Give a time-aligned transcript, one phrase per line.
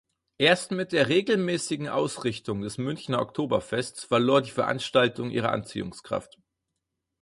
[0.39, 6.39] Erst mit der regelmäßigen Ausrichtung des Münchener Oktoberfests verlor die Veranstaltung ihre Anziehungskraft.